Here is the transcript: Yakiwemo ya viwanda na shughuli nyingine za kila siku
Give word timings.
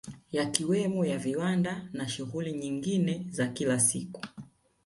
Yakiwemo 0.31 1.05
ya 1.05 1.17
viwanda 1.17 1.89
na 1.93 2.07
shughuli 2.09 2.53
nyingine 2.53 3.27
za 3.29 3.47
kila 3.47 3.79
siku 3.79 4.21